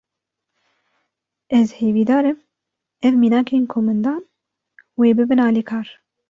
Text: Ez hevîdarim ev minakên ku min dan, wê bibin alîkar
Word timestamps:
Ez 1.57 1.61
hevîdarim 1.79 2.37
ev 3.05 3.13
minakên 3.21 3.63
ku 3.71 3.77
min 3.85 3.99
dan, 4.05 4.21
wê 4.99 5.09
bibin 5.17 5.41
alîkar 5.47 5.87